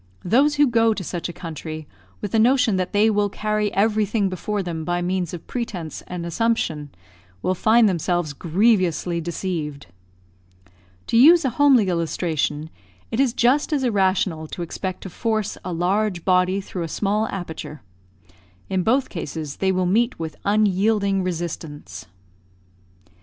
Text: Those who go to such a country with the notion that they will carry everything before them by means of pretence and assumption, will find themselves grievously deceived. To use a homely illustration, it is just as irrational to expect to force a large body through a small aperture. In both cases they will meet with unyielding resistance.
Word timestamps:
Those 0.25 0.55
who 0.55 0.65
go 0.65 0.95
to 0.95 1.03
such 1.03 1.29
a 1.29 1.33
country 1.33 1.87
with 2.21 2.31
the 2.31 2.39
notion 2.39 2.75
that 2.77 2.91
they 2.91 3.07
will 3.07 3.29
carry 3.29 3.71
everything 3.71 4.29
before 4.29 4.63
them 4.63 4.83
by 4.83 4.99
means 5.03 5.31
of 5.31 5.45
pretence 5.45 6.01
and 6.07 6.25
assumption, 6.25 6.89
will 7.43 7.53
find 7.53 7.87
themselves 7.87 8.33
grievously 8.33 9.21
deceived. 9.21 9.85
To 11.05 11.17
use 11.17 11.45
a 11.45 11.51
homely 11.51 11.87
illustration, 11.87 12.71
it 13.11 13.19
is 13.19 13.31
just 13.31 13.71
as 13.71 13.83
irrational 13.83 14.47
to 14.47 14.63
expect 14.63 15.01
to 15.03 15.09
force 15.11 15.55
a 15.63 15.71
large 15.71 16.25
body 16.25 16.61
through 16.61 16.81
a 16.81 16.87
small 16.87 17.27
aperture. 17.27 17.83
In 18.71 18.81
both 18.81 19.07
cases 19.07 19.57
they 19.57 19.71
will 19.71 19.85
meet 19.85 20.17
with 20.17 20.35
unyielding 20.43 21.21
resistance. 21.23 22.07